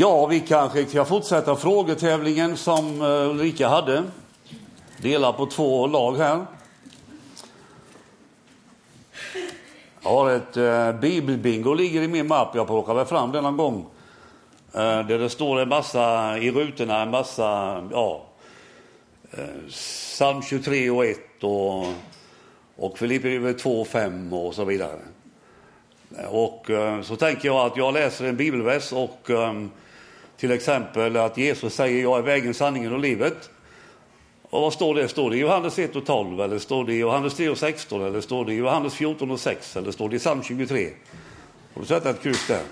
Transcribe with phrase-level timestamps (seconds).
[0.00, 4.04] Ja, vi kanske ska fortsätta frågetävlingen som eh, Ulrika hade.
[4.98, 6.46] Dela på två lag här.
[10.02, 12.54] Jag har ett eh, bibelbingo ligger i min mapp.
[12.54, 13.86] Jag plockar väl fram den någon gång.
[14.72, 18.22] Eh, där det står en massa i rutorna, en massa, ja,
[19.30, 21.84] eh, psalm 23 och 1 och,
[22.76, 24.98] och Filipperbrevet 2 och 5 och så vidare.
[26.28, 29.52] Och eh, så tänker jag att jag läser en bibelvers och eh,
[30.38, 33.50] till exempel att Jesus säger jag är vägen, sanningen och livet.
[34.42, 35.08] Och vad står det?
[35.08, 38.04] Står det i Johannes 1 och 12 eller står det i Johannes 3 och 16
[38.04, 40.90] eller står det i Johannes 14 och 6 eller står det i psalm 23?
[41.74, 42.62] Har du sätta ett kryss där?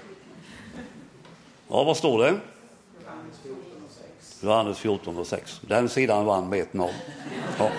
[1.68, 2.34] Ja, vad står det?
[4.40, 5.60] Johannes 14 och 6.
[5.60, 6.90] Den sidan vann med 1-0.
[7.58, 7.70] Ja.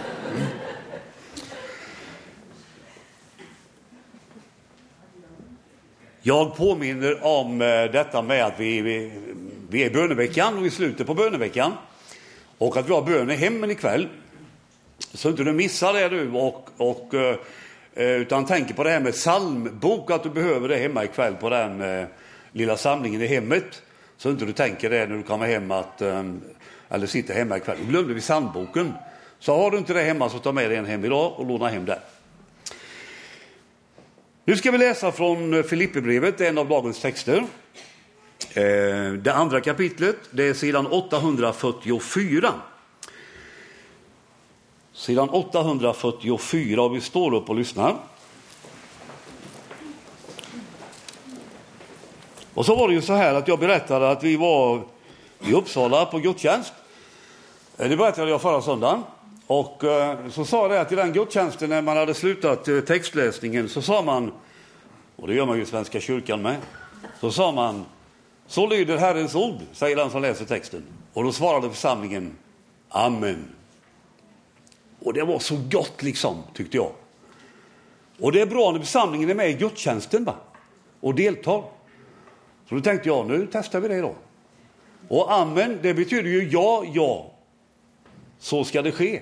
[6.21, 9.11] Jag påminner om eh, detta med att vi, vi,
[9.69, 11.73] vi är i böneveckan och i slutet på böneveckan
[12.57, 14.07] och att vi har bön i hemmen ikväll.
[14.99, 17.35] Så inte du missar det du och, och, eh,
[17.93, 21.49] eh, utan tänker på det här med psalmbok, att du behöver det hemma ikväll på
[21.49, 22.07] den eh,
[22.51, 23.81] lilla samlingen i hemmet.
[24.17, 26.23] Så inte du tänker det när du kommer hem att, eh,
[26.89, 27.77] eller sitter hemma ikväll.
[27.81, 28.93] Då glömde vi psalmboken.
[29.39, 31.67] Så har du inte det hemma så ta med dig en hem idag och låna
[31.67, 31.99] hem den.
[34.45, 37.43] Nu ska vi läsa från Filipperbrevet, en av dagens texter.
[38.57, 42.53] Eh, det andra kapitlet, det är sidan 844.
[44.93, 47.95] Sidan 844, och vi står upp och lyssnar.
[52.53, 54.81] Och så var det ju så här att jag berättade att vi var
[55.39, 56.73] i Uppsala på gudstjänst.
[57.77, 59.03] Eh, det berättade jag förra söndagen.
[59.47, 63.81] Och eh, så sa det att i den gudstjänsten när man hade slutat textläsningen så
[63.81, 64.31] sa man,
[65.15, 66.55] och det gör man ju i Svenska kyrkan med,
[67.19, 67.85] så sa man
[68.47, 70.83] så lyder Herrens ord, säger den som läser texten.
[71.13, 72.37] Och då svarade församlingen
[72.89, 73.45] Amen.
[74.99, 76.91] Och det var så gott liksom, tyckte jag.
[78.19, 80.35] Och det är bra när församlingen är med i gudstjänsten va?
[80.99, 81.63] och deltar.
[82.69, 84.15] Så då tänkte jag, nu testar vi det då.
[85.07, 87.31] Och amen, det betyder ju ja, ja.
[88.39, 89.21] Så ska det ske.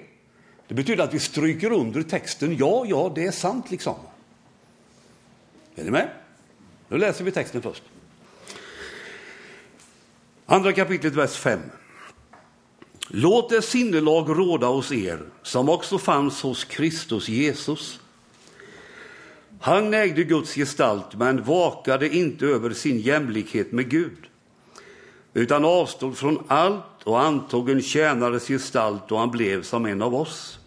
[0.68, 2.57] Det betyder att vi stryker under texten.
[2.57, 3.96] Ja, ja, det är sant liksom.
[5.75, 6.09] Är ni med?
[6.88, 7.84] Nu läser vi texten först.
[10.47, 11.59] Andra kapitlet, vers 5.
[13.07, 18.00] Låt det sinnelag råda hos er som också fanns hos Kristus Jesus.
[19.59, 24.17] Han ägde Guds gestalt men vakade inte över sin jämlikhet med Gud
[25.33, 30.16] utan avstod från allt och antog en tjänares gestalt och han blev som en av
[30.16, 30.59] oss.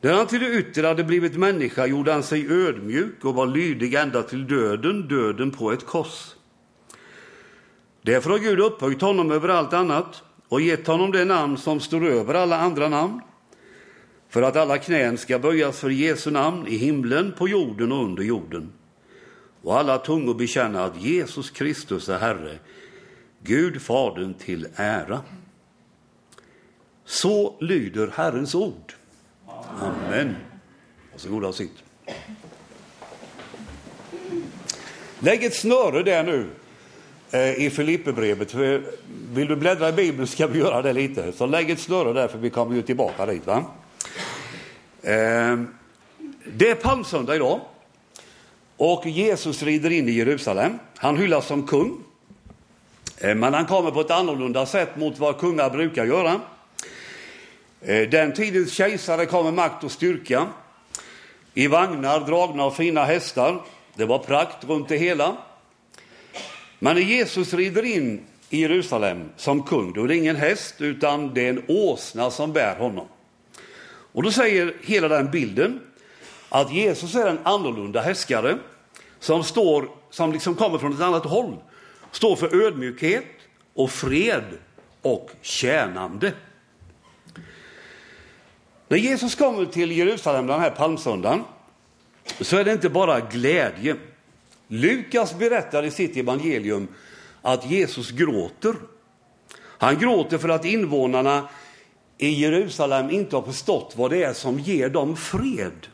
[0.00, 3.94] När han till det yttre hade blivit människa gjorde han sig ödmjuk och var lydig
[3.94, 6.34] ända till döden, döden på ett kors.
[8.02, 12.06] Därför har Gud upphöjt honom över allt annat och gett honom det namn som står
[12.06, 13.20] över alla andra namn,
[14.28, 18.22] för att alla knän ska böjas för Jesu namn i himlen, på jorden och under
[18.22, 18.72] jorden,
[19.62, 22.58] och alla tungor bekänna att Jesus Kristus är Herre,
[23.42, 25.20] Gud Fadern till ära.
[27.04, 28.94] Så lyder Herrens ord.
[29.80, 30.36] Amen.
[31.12, 31.82] Varsågoda och sitt.
[35.18, 36.50] Lägg ett snöre där nu
[37.34, 38.54] Eh, i Filipperbrevet.
[39.34, 41.32] Vill du bläddra i Bibeln ska vi göra det lite.
[41.32, 43.46] Så lägg ett snöre där för vi kommer ju tillbaka dit.
[43.46, 43.64] Va?
[45.02, 45.60] Eh,
[46.52, 47.60] det är palmsöndag idag.
[48.76, 50.78] Och Jesus rider in i Jerusalem.
[50.96, 51.98] Han hyllas som kung.
[53.18, 56.40] Eh, men han kommer på ett annorlunda sätt mot vad kungar brukar göra.
[58.10, 60.46] Den tidens kejsare kom med makt och styrka
[61.54, 63.62] i vagnar dragna av fina hästar.
[63.94, 65.36] Det var prakt runt det hela.
[66.84, 68.20] Men när Jesus rider in
[68.50, 72.52] i Jerusalem som kung, då är det ingen häst utan det är en åsna som
[72.52, 73.06] bär honom.
[74.12, 75.80] Och då säger hela den bilden
[76.48, 78.58] att Jesus är en annorlunda härskare
[79.18, 81.56] som, står, som liksom kommer från ett annat håll,
[82.10, 83.26] står för ödmjukhet
[83.74, 84.44] och fred
[85.02, 86.32] och tjänande.
[88.88, 91.42] När Jesus kommer till Jerusalem den här palmsöndagen
[92.40, 93.96] så är det inte bara glädje.
[94.72, 96.88] Lukas berättar i sitt evangelium
[97.42, 98.74] att Jesus gråter.
[99.58, 101.48] Han gråter för att invånarna
[102.18, 105.86] i Jerusalem inte har förstått vad det är som ger dem fred.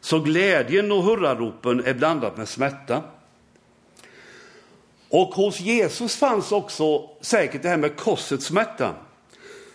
[0.00, 3.02] Så glädjen och hurraropen är blandat med smärta.
[5.08, 8.94] Och hos Jesus fanns också säkert det här med korsets smärta.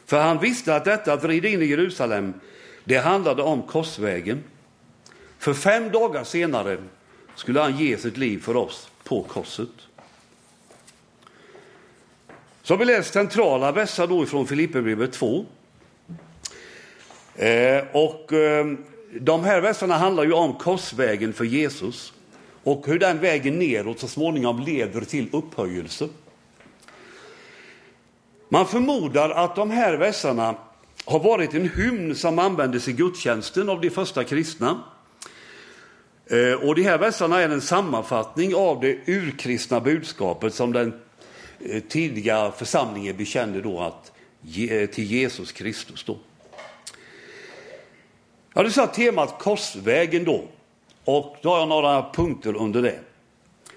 [0.05, 2.33] För han visste att detta att rida in i Jerusalem,
[2.83, 4.43] det handlade om korsvägen.
[5.37, 6.77] För fem dagar senare
[7.37, 9.69] skulle han ge sitt liv för oss på korset.
[12.63, 15.45] Så har vi läst centrala versar då ifrån Filipperbrevet 2.
[17.35, 18.65] Eh, och eh,
[19.19, 22.13] de här verserna handlar ju om korsvägen för Jesus
[22.63, 26.07] och hur den vägen neråt så småningom leder till upphöjelse.
[28.49, 30.55] Man förmodar att de här verserna
[31.05, 34.83] har varit en hymn som användes i gudstjänsten av de första kristna.
[36.29, 41.01] Eh, och de här verserna är en sammanfattning av det urkristna budskapet som den
[41.59, 44.11] eh, tidiga församlingen bekände då att,
[44.91, 46.03] till Jesus Kristus.
[46.03, 46.17] Då.
[48.53, 50.43] Jag hade satt temat Korsvägen då,
[51.05, 52.99] och då har jag några punkter under det.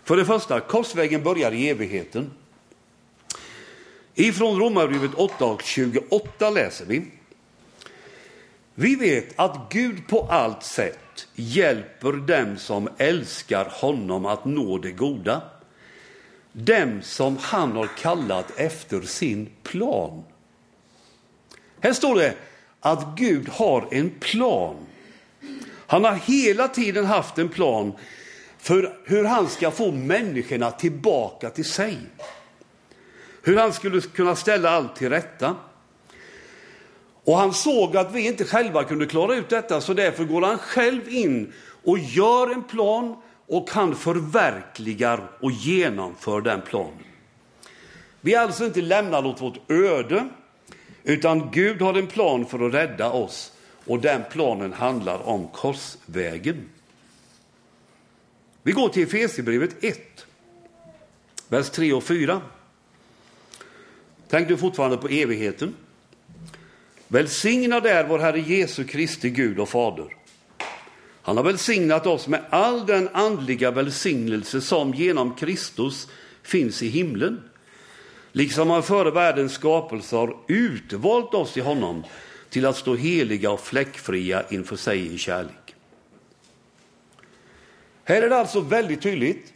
[0.04, 2.30] För det första, korsvägen börjar i evigheten.
[4.14, 7.02] Ifrån Romarbrevet 8 och 28 läser vi.
[8.74, 10.98] Vi vet att Gud på allt sätt
[11.34, 15.42] hjälper dem som älskar honom att nå det goda.
[16.52, 20.24] Dem som han har kallat efter sin plan.
[21.80, 22.34] Här står det
[22.80, 24.76] att Gud har en plan.
[25.86, 27.92] Han har hela tiden haft en plan
[28.58, 31.98] för hur han ska få människorna tillbaka till sig.
[33.42, 35.56] Hur han skulle kunna ställa allt till rätta.
[37.24, 40.58] Och han såg att vi inte själva kunde klara ut detta, så därför går han
[40.58, 41.52] själv in
[41.84, 47.04] och gör en plan och han förverkligar och genomför den planen.
[48.20, 50.28] Vi är alltså inte lämnade åt vårt öde,
[51.04, 53.52] utan Gud har en plan för att rädda oss
[53.86, 56.68] och den planen handlar om korsvägen.
[58.62, 60.26] Vi går till Efesierbrevet 1,
[61.48, 62.40] vers 3 och 4.
[64.28, 65.74] Tänk du fortfarande på evigheten.
[67.12, 70.16] Välsignad är vår Herre Jesu Kristi Gud och Fader.
[71.22, 76.08] Han har välsignat oss med all den andliga välsignelse som genom Kristus
[76.42, 77.42] finns i himlen.
[78.32, 82.04] Liksom han före världens skapelse har utvalt oss i honom
[82.50, 85.74] till att stå heliga och fläckfria inför sig i kärlek.
[88.04, 89.52] Här är det alltså väldigt tydligt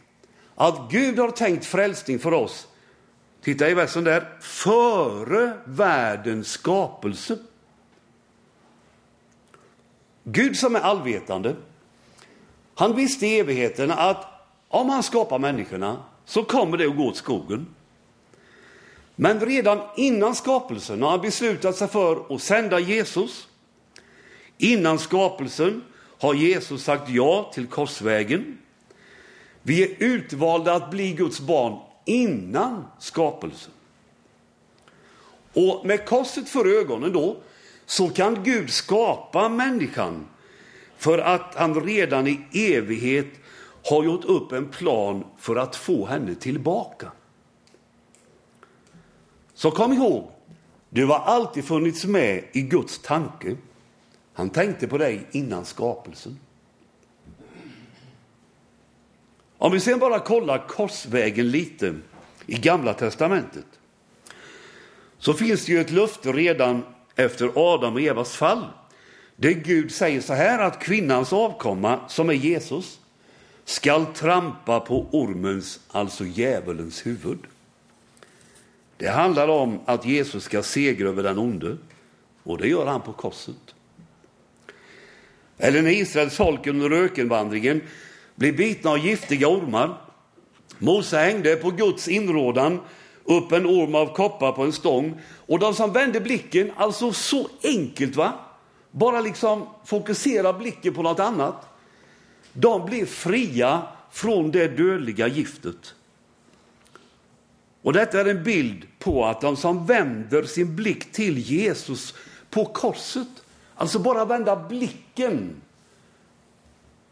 [0.55, 2.67] att Gud har tänkt frälsning för oss
[3.45, 4.27] Titta i versen där.
[4.41, 7.37] Före världens skapelse.
[10.23, 11.55] Gud som är allvetande,
[12.75, 14.25] han visste i evigheten att
[14.67, 17.67] om han skapar människorna så kommer det att gå åt skogen.
[19.15, 23.47] Men redan innan skapelsen har han beslutat sig för att sända Jesus.
[24.57, 25.83] Innan skapelsen
[26.19, 28.57] har Jesus sagt ja till korsvägen.
[29.61, 33.71] Vi är utvalda att bli Guds barn innan skapelsen.
[35.53, 37.37] Och med korset för ögonen då
[37.85, 40.27] så kan Gud skapa människan
[40.97, 43.27] för att han redan i evighet
[43.89, 47.11] har gjort upp en plan för att få henne tillbaka.
[49.53, 50.31] Så kom ihåg,
[50.89, 53.57] du har alltid funnits med i Guds tanke.
[54.33, 56.39] Han tänkte på dig innan skapelsen.
[59.57, 61.95] Om vi sen bara kollar korsvägen lite
[62.45, 63.65] i Gamla testamentet
[65.17, 66.83] så finns det ju ett löfte redan
[67.15, 68.65] efter Adam och Evas fall.
[69.35, 72.99] Där Gud säger så här att kvinnans avkomma, som är Jesus,
[73.65, 77.39] skall trampa på ormens, alltså djävulens huvud.
[78.97, 81.77] Det handlar om att Jesus ska segra över den onde
[82.43, 83.75] och det gör han på korset.
[85.57, 87.81] Eller när Israels folk under ökenvandringen
[88.35, 89.97] blev bitna av giftiga ormar.
[90.77, 92.79] Mose hängde på Guds inrådan
[93.23, 95.21] upp en orm av koppar på en stång.
[95.47, 98.33] Och de som vände blicken, alltså så enkelt va?
[98.91, 101.55] Bara liksom fokusera blicken på något annat.
[102.53, 105.95] De blev fria från det dödliga giftet.
[107.81, 112.13] Och detta är en bild på att de som vänder sin blick till Jesus
[112.49, 113.27] på korset,
[113.75, 115.61] alltså bara vända blicken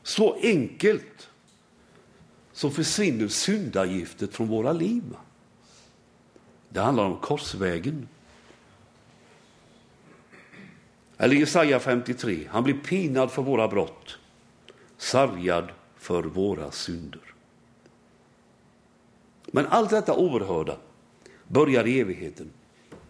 [0.03, 1.29] så enkelt
[2.53, 5.03] så försvinner syndagiftet från våra liv.
[6.69, 8.07] Det handlar om korsvägen.
[11.17, 12.47] Eller Jesaja 53.
[12.49, 14.17] Han blir pinad för våra brott,
[14.97, 17.21] sargad för våra synder.
[19.45, 20.77] Men allt detta oerhörda
[21.47, 22.49] börjar i evigheten,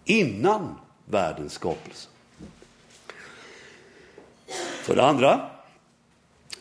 [0.05, 2.09] innan världens skapelse.
[4.83, 5.49] För det andra,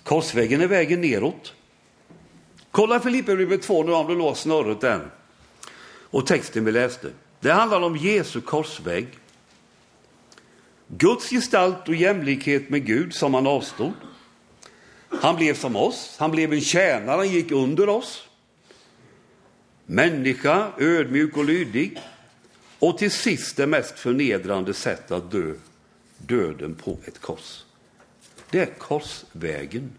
[0.05, 1.55] Korsvägen är vägen neråt.
[2.71, 5.11] Kolla Filipperbrevet 2 nu om du låst snöret där.
[6.11, 7.11] Och texten vi läste.
[7.41, 9.07] Det handlar om Jesu korsväg.
[10.89, 13.93] Guds gestalt och jämlikhet med Gud som han avstod.
[15.09, 18.29] Han blev som oss, han blev en tjänare, han gick under oss.
[19.87, 22.01] Människa, ödmjuk och lydig.
[22.79, 25.55] och till sist det mest förnedrande sätt att dö,
[26.19, 27.65] döden på ett kors.
[28.53, 29.93] Det är korsvägen.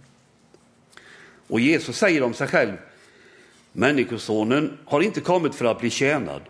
[1.48, 2.78] Och Jesus säger om sig själv,
[3.72, 6.42] Människosonen har inte kommit för att bli tjänad,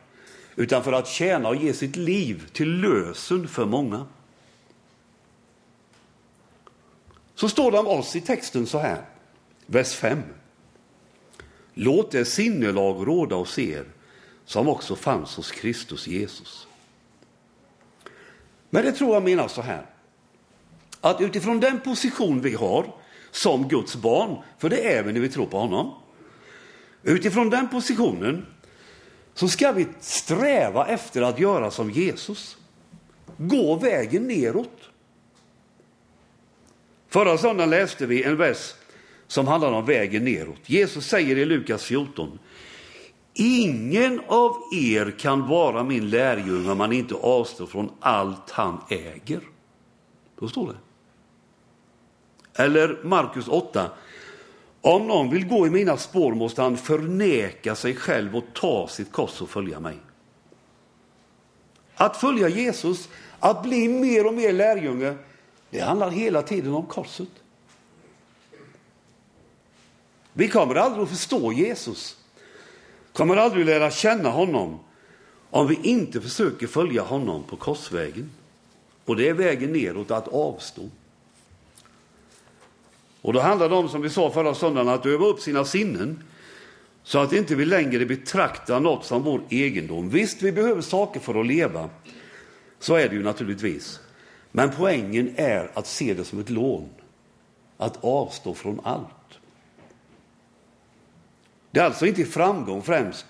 [0.56, 4.06] utan för att tjäna och ge sitt liv till lösen för många.
[7.36, 9.02] Så står det om oss i texten så här,
[9.66, 10.22] vers 5.
[11.74, 13.86] Låt det sinnelag råda hos er
[14.46, 16.68] som också fanns hos Kristus Jesus.
[18.70, 19.86] Men det tror jag menar så här,
[21.04, 22.86] att utifrån den position vi har
[23.32, 25.94] som Guds barn, för det är vi när vi tror på honom,
[27.04, 28.46] utifrån den positionen
[29.34, 32.58] så ska vi sträva efter att göra som Jesus.
[33.38, 34.90] Gå vägen neråt.
[37.10, 38.74] Förra söndagen läste vi en vers
[39.28, 40.62] som handlar om vägen neråt.
[40.66, 42.40] Jesus säger i Lukas 14,
[43.34, 49.42] ingen av er kan vara min lärjunge om man inte avstår från allt han äger.
[50.40, 50.78] Då står det.
[52.56, 53.92] Eller Markus 8,
[54.82, 59.12] om någon vill gå i mina spår måste han förneka sig själv och ta sitt
[59.12, 59.98] kors och följa mig.
[61.96, 65.16] Att följa Jesus, att bli mer och mer lärjunge,
[65.70, 67.30] det handlar hela tiden om korset.
[70.34, 72.18] Vi kommer aldrig att förstå Jesus,
[73.14, 74.80] kommer aldrig att lära känna honom
[75.50, 78.32] om vi inte försöker följa honom på korsvägen.
[79.06, 80.90] Och det är vägen neråt att avstå.
[83.24, 86.24] Och då handlar det om, som vi sa förra söndagen, att öva upp sina sinnen
[87.04, 90.10] så att inte vi längre betraktar något som vår egendom.
[90.10, 91.90] Visst, vi behöver saker för att leva.
[92.80, 94.00] Så är det ju naturligtvis.
[94.52, 96.90] Men poängen är att se det som ett lån.
[97.78, 99.40] Att avstå från allt.
[101.72, 103.26] Det är alltså inte i framgång främst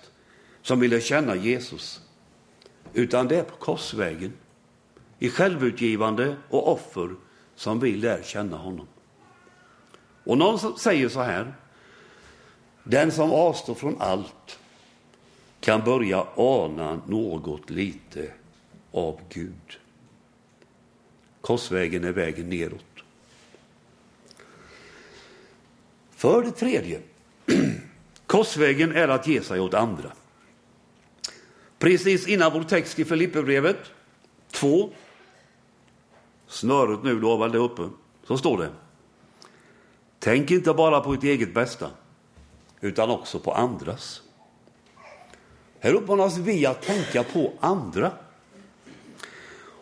[0.62, 2.00] som vi lär känna Jesus,
[2.94, 4.32] utan det är på korsvägen,
[5.18, 7.14] i självutgivande och offer
[7.54, 8.86] som vi lär känna honom.
[10.24, 11.54] Och någon säger så här,
[12.84, 14.58] den som avstår från allt
[15.60, 18.32] kan börja ana något lite
[18.92, 19.78] av Gud.
[21.40, 22.84] Korsvägen är vägen neråt.
[26.10, 27.00] För det tredje,
[28.26, 30.12] korsvägen är att ge sig åt andra.
[31.78, 33.78] Precis innan vår text i Filipperbrevet
[34.50, 34.90] 2,
[36.46, 37.88] snöret nu då var det uppe,
[38.26, 38.70] så står det
[40.24, 41.90] Tänk inte bara på ert eget bästa,
[42.80, 44.22] utan också på andras.
[45.80, 48.12] Här uppmanas vi att tänka på andra.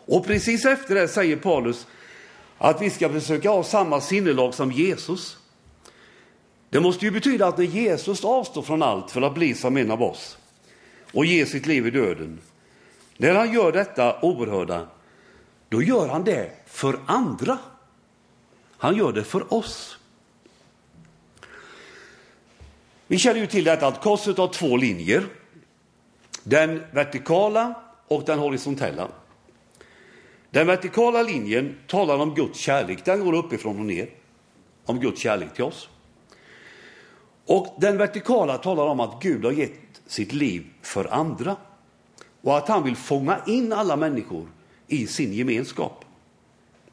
[0.05, 1.87] Och precis efter det säger Paulus
[2.57, 5.37] att vi ska försöka ha samma sinnelag som Jesus.
[6.69, 9.91] Det måste ju betyda att när Jesus avstår från allt för att bli som en
[9.91, 10.37] av oss
[11.13, 12.39] och ge sitt liv i döden,
[13.17, 14.87] när han gör detta oerhörda,
[15.69, 17.57] då gör han det för andra.
[18.77, 19.97] Han gör det för oss.
[23.07, 25.25] Vi känner ju till detta att korset har två linjer.
[26.43, 27.75] Den vertikala
[28.07, 29.07] och den horisontella.
[30.49, 34.09] Den vertikala linjen talar om Guds kärlek, den går uppifrån och ner.
[34.85, 35.89] Om Guds kärlek till oss.
[37.45, 41.55] Och den vertikala talar om att Gud har gett sitt liv för andra.
[42.41, 44.47] Och att han vill fånga in alla människor
[44.87, 46.05] i sin gemenskap.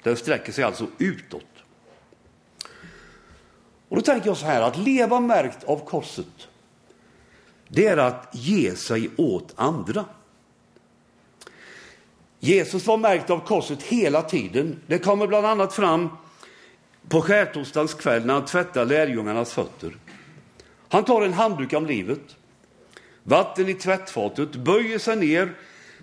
[0.02, 1.50] Den sträcker sig alltså utåt.
[3.90, 6.49] Och då tänker jag så här, att leva märkt av korset,
[7.68, 10.04] det är att ge sig åt andra.
[12.38, 14.80] Jesus var märkt av korset hela tiden.
[14.87, 16.09] Det kommer bland annat fram
[17.09, 19.97] på skärtorsdagens kväll när han tvättar lärjungarnas fötter.
[20.88, 22.37] Han tar en handduk om livet,
[23.23, 25.52] vatten i tvättfatet, böjer sig ner,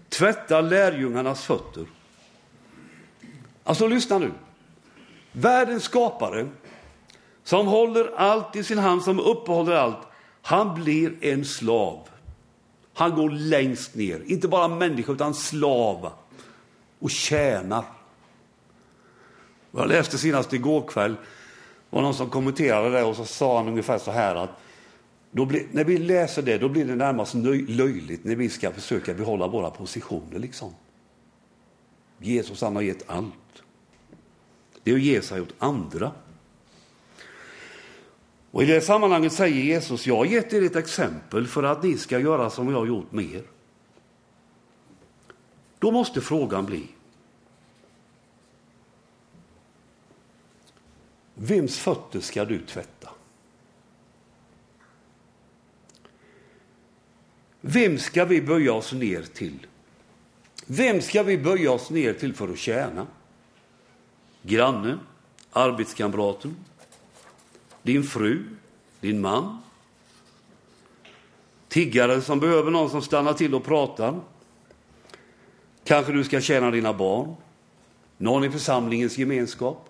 [0.10, 1.86] tvättar lärjungarnas fötter.
[3.63, 4.32] Alltså lyssna nu.
[5.32, 6.48] Världens skapare
[7.48, 9.98] som håller allt i sin hand, som uppehåller allt,
[10.42, 12.10] han blir en slav.
[12.94, 16.12] Han går längst ner, inte bara människa utan slav
[17.00, 17.84] och tjänar.
[19.72, 21.16] Jag läste senast igår kväll,
[21.89, 24.50] var någon som kommenterade det och så sa han ungefär så här att
[25.32, 27.34] blir, när vi läser det då blir det närmast
[27.68, 30.39] löjligt när vi ska försöka behålla våra positioner.
[30.39, 30.74] Liksom.
[32.20, 33.63] Jesus han har gett allt.
[34.84, 36.12] Det är att ge sig åt andra.
[38.58, 41.98] Och I det sammanhanget säger Jesus, jag har gett er ett exempel för att ni
[41.98, 43.44] ska göra som jag har gjort med er.
[45.80, 46.88] Då måste frågan bli,
[51.34, 53.10] vems fötter ska du tvätta?
[57.62, 59.68] Vem ska vi böja oss ner till
[60.66, 63.08] Vem ska vi böja oss ner till för att tjäna?
[64.42, 65.00] Grannen,
[65.52, 66.56] arbetskamraten,
[67.88, 68.44] din fru,
[69.00, 69.62] din man?
[71.67, 74.20] Tiggaren som behöver någon som stannar till och pratar?
[75.84, 77.36] Kanske du ska tjäna dina barn?
[78.17, 79.89] Någon i församlingens gemenskap?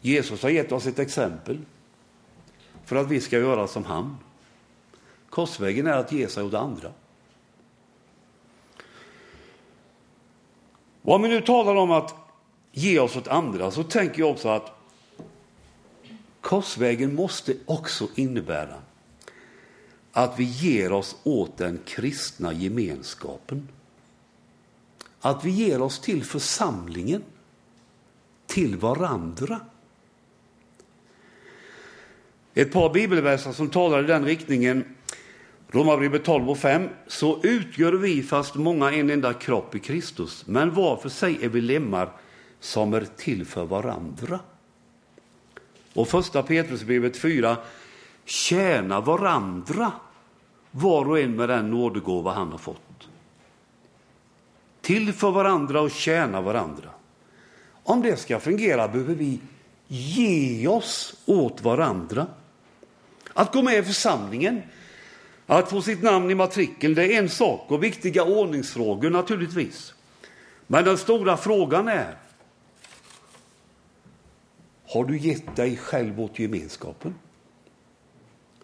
[0.00, 1.58] Jesus har gett oss ett exempel
[2.84, 4.16] för att vi ska göra som han.
[5.30, 6.92] Korsvägen är att ge sig åt andra.
[11.02, 12.14] Och om vi nu talar om att
[12.72, 14.77] ge oss åt andra så tänker jag också att
[16.48, 18.74] korsvägen måste också innebära
[20.12, 23.68] att vi ger oss åt den kristna gemenskapen.
[25.20, 27.22] Att vi ger oss till församlingen,
[28.46, 29.60] till varandra.
[32.54, 34.84] Ett par bibelverser som talar i den riktningen,
[35.68, 36.88] Romarbrevet 12 och 5.
[37.06, 41.48] Så utgör vi, fast många, en enda kropp i Kristus, men var för sig är
[41.48, 42.12] vi lemmar
[42.60, 44.40] som är till för varandra.
[45.98, 47.56] Och första Petrusbrevet 4.
[48.24, 49.92] Tjäna varandra,
[50.70, 53.08] var och en med den nådegåva han har fått.
[54.80, 56.90] Till för varandra och tjäna varandra.
[57.82, 59.40] Om det ska fungera behöver vi
[59.88, 62.26] ge oss åt varandra.
[63.32, 64.62] Att gå med i församlingen,
[65.46, 69.94] att få sitt namn i matrikeln, det är en sak och viktiga ordningsfrågor naturligtvis.
[70.66, 72.14] Men den stora frågan är,
[74.88, 77.14] har du gett dig själv åt gemenskapen?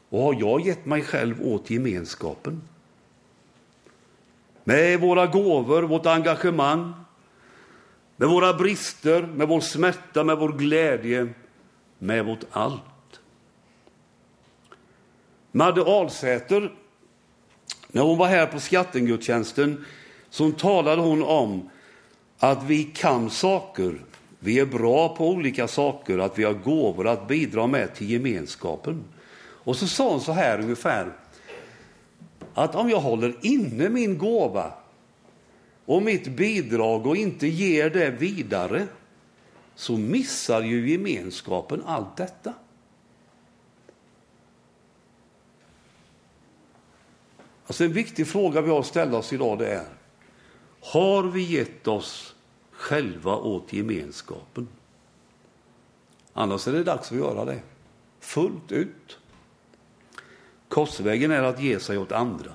[0.08, 2.62] Och har jag gett mig själv åt gemenskapen?
[4.64, 6.92] Med våra gåvor, vårt engagemang,
[8.16, 11.28] med våra brister, med vår smärta, med vår glädje,
[11.98, 13.20] med vårt allt.
[15.52, 16.72] Madde Alsäter,
[17.88, 19.84] när hon var här på skattengudstjänsten,
[20.30, 21.70] så talade hon om
[22.38, 24.00] att vi kan saker,
[24.44, 29.04] vi är bra på olika saker, att vi har gåvor att bidra med till gemenskapen.
[29.38, 31.12] Och så sa hon så här ungefär,
[32.54, 34.72] att om jag håller inne min gåva
[35.84, 38.86] och mitt bidrag och inte ger det vidare,
[39.74, 42.54] så missar ju gemenskapen allt detta.
[47.66, 49.86] Alltså en viktig fråga vi har att ställa oss idag det är,
[50.80, 52.33] har vi gett oss
[52.84, 54.68] själva åt gemenskapen?
[56.32, 57.62] Annars är det dags att göra det,
[58.20, 59.18] fullt ut.
[60.68, 62.52] Korsvägen är att ge sig åt andra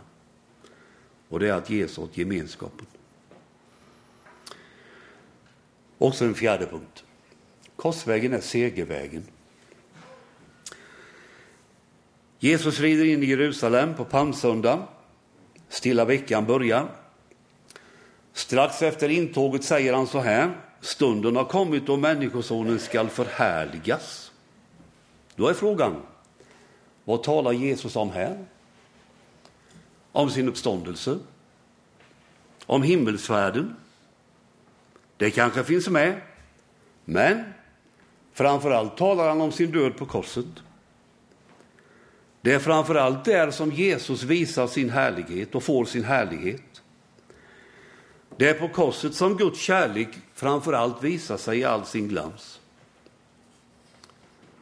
[1.30, 2.86] och det är att ge sig åt gemenskapen.
[5.98, 7.04] Också en fjärde punkt.
[7.76, 9.24] Korsvägen är segervägen.
[12.40, 14.88] Jesus rider in i Jerusalem på palmsöndag.
[15.70, 16.99] Stilla veckan börjar.
[18.40, 20.52] Strax efter intåget säger han så här.
[20.82, 24.32] Stunden har kommit då Människosonen skall förhärligas.
[25.36, 26.02] Då är frågan,
[27.04, 28.46] vad talar Jesus om här?
[30.12, 31.18] Om sin uppståndelse?
[32.66, 33.76] Om himmelsfärden?
[35.18, 36.22] Det kanske finns med,
[37.06, 37.44] men
[38.34, 40.46] framför allt talar han om sin död på korset.
[42.42, 46.82] Det är framför allt där som Jesus visar sin härlighet och får sin härlighet.
[48.40, 52.60] Det är på korset som Guds kärlek framför allt visar sig i all sin glans.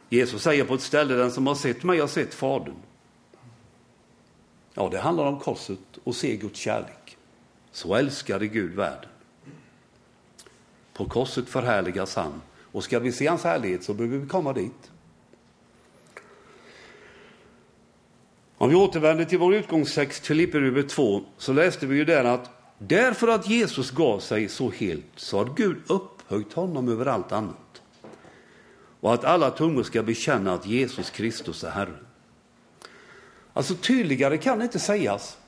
[0.08, 2.74] Jesus säger på ett ställe, den som har sett mig har sett Fadern.
[4.74, 7.16] Ja, det handlar om korset och se Guds kärlek.
[7.72, 9.10] Så älskade Gud världen.
[10.92, 12.42] På korset förhärligas han.
[12.72, 14.90] Och ska vi se hans härlighet så behöver vi komma dit.
[18.56, 23.28] Om vi återvänder till vår utgångstext Filipperbrevet 2 så läste vi ju där att därför
[23.28, 27.82] att Jesus gav sig så helt så har Gud upphöjt honom över allt annat.
[29.00, 31.98] Och att alla tungor ska bekänna att Jesus Kristus är Herre.
[33.52, 35.38] Alltså tydligare kan det inte sägas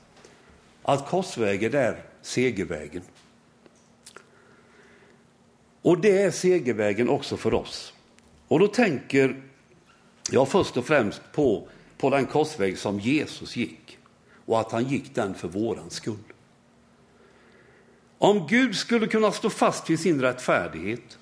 [0.83, 3.03] att korsvägen är segervägen.
[5.81, 7.93] Och det är segervägen också för oss.
[8.47, 9.41] Och då tänker
[10.31, 11.67] jag först och främst på
[12.01, 13.97] på den korsväg som Jesus gick
[14.45, 16.30] och att han gick den för våran skull.
[18.21, 21.17] Om Gud skulle kunna stå fast vid sin rättfärdighet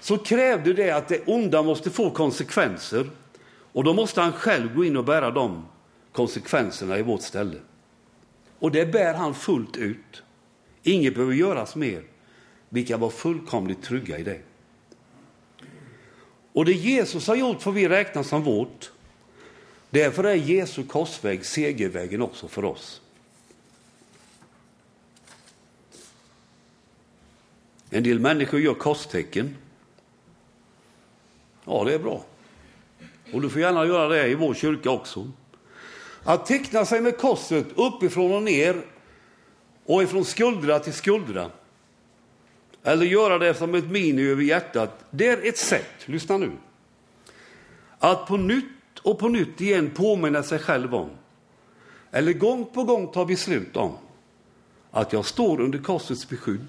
[0.00, 3.10] så krävde det att det onda måste få konsekvenser
[3.72, 5.64] och då måste han själv gå in och bära de
[6.12, 7.56] konsekvenserna i vårt ställe.
[8.58, 10.22] Och det bär han fullt ut.
[10.82, 12.02] Inget behöver göras mer.
[12.68, 14.40] Vi kan vara fullkomligt trygga i det.
[16.52, 18.92] Och det Jesus har gjort får vi räkna som vårt.
[19.90, 23.00] Därför är Jesu korsväg segervägen också för oss.
[27.96, 29.56] En del människor gör korstecken.
[31.64, 32.24] Ja, det är bra.
[33.32, 35.30] Och du får gärna göra det i vår kyrka också.
[36.24, 38.82] Att teckna sig med korset uppifrån och ner
[39.84, 41.50] och ifrån skuldra till skuldra.
[42.82, 45.04] Eller göra det som ett mini över hjärtat.
[45.10, 46.50] Det är ett sätt, lyssna nu.
[47.98, 51.10] Att på nytt och på nytt igen påminna sig själv om,
[52.10, 53.92] eller gång på gång ta beslut om,
[54.90, 56.66] att jag står under korsets beskydd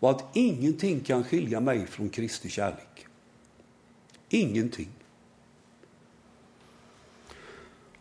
[0.00, 3.06] och att ingenting kan skilja mig från Kristi kärlek.
[4.28, 4.88] Ingenting.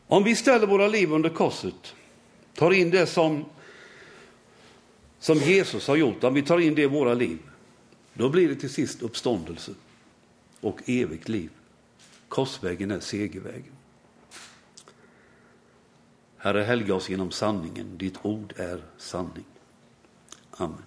[0.07, 1.95] Om vi ställer våra liv under korset,
[2.53, 3.45] tar in det som,
[5.19, 7.39] som Jesus har gjort, om vi tar in det i våra liv,
[8.13, 9.71] då blir det till sist uppståndelse
[10.61, 11.49] och evigt liv.
[12.27, 13.73] Korsvägen är segervägen.
[16.37, 17.97] Herre, helga oss genom sanningen.
[17.97, 19.45] Ditt ord är sanning.
[20.51, 20.86] Amen.